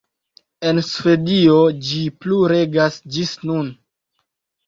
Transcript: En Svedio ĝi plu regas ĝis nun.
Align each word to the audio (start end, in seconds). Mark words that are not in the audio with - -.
En 0.69 0.79
Svedio 0.85 1.57
ĝi 1.89 1.99
plu 2.25 2.39
regas 2.53 2.97
ĝis 3.17 3.37
nun. 3.51 3.69